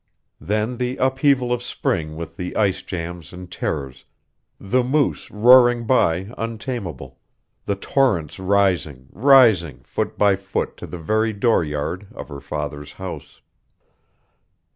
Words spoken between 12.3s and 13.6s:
father's house.